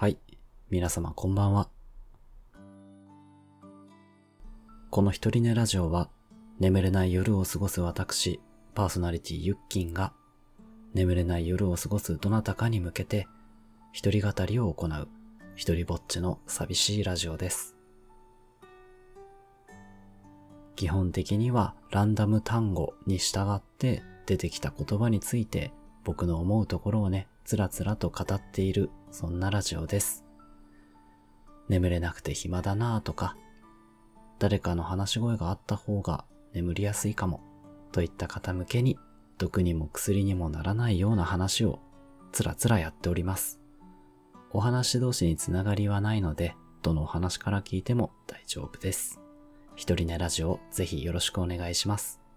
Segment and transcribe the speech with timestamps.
[0.00, 0.16] はい。
[0.70, 1.68] 皆様こんばんは。
[4.90, 6.08] この一人寝ラジオは、
[6.60, 8.38] 眠れない夜を過ごす私、
[8.76, 10.12] パーソナリティユッキンが、
[10.94, 13.26] 眠れない夜を過ごすどなたかに向けて、
[13.90, 15.08] 一人語りを行う、
[15.56, 17.74] 一人ぼっちの寂しいラジオです。
[20.76, 25.72] 基本的にはランダム単語に従って出てきた言葉について
[26.04, 30.24] 僕の思うところをね、つらつらと語っている、そんなラジオです。
[31.68, 33.36] 眠れなくて暇だなぁとか、
[34.38, 37.40] 誰かの話し声があった方が眠りやすいかも、
[37.92, 38.98] といった方向けに、
[39.38, 41.80] 毒にも薬にもならないような話を
[42.32, 43.60] つらつらやっております。
[44.50, 49.20] お話同士につながりはないので、どのお話から聞いても大丈夫です。
[49.74, 52.27] 一人寝ラジオぜひよろしくお願いします。